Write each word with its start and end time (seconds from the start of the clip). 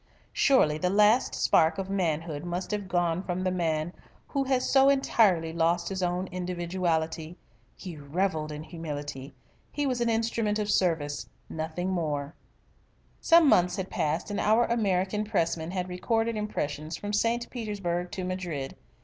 "Surely 0.33 0.79
the 0.79 0.89
last 0.89 1.35
spark 1.35 1.77
of 1.77 1.87
manhood 1.87 2.43
must 2.43 2.71
have 2.71 2.87
gone 2.87 3.21
from 3.21 3.43
the 3.43 3.51
man 3.51 3.93
who 4.29 4.43
has 4.45 4.67
so 4.67 4.89
entirely 4.89 5.53
lost 5.53 5.89
his 5.89 6.01
own 6.01 6.27
individuality. 6.31 7.37
He 7.75 7.97
revelled 7.97 8.51
in 8.51 8.63
humility. 8.63 9.35
He 9.71 9.85
was 9.85 10.01
an 10.01 10.09
instrument 10.09 10.57
of 10.57 10.71
service 10.71 11.29
nothing 11.51 11.91
more." 11.91 12.33
Some 13.19 13.47
months 13.47 13.75
had 13.75 13.91
passed 13.91 14.31
and 14.31 14.39
our 14.39 14.65
American 14.65 15.23
Pressman 15.23 15.69
had 15.69 15.87
recorded 15.87 16.35
impressions 16.35 16.97
from 16.97 17.13
St. 17.13 17.47
Petersburg 17.51 18.09
to 18.13 18.23
Madrid. 18.23 18.75